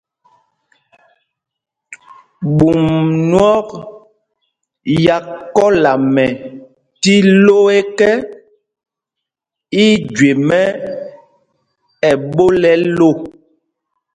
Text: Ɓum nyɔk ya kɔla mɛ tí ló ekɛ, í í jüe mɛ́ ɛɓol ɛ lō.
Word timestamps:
Ɓum 2.55 2.81
nyɔk 3.29 3.67
ya 5.05 5.17
kɔla 5.55 5.91
mɛ 6.13 6.25
tí 7.01 7.13
ló 7.45 7.57
ekɛ, 7.79 8.09
í 9.83 9.85
í 9.93 9.99
jüe 10.15 10.31
mɛ́ 10.47 10.65
ɛɓol 12.11 12.55
ɛ 12.71 12.73
lō. 12.97 13.09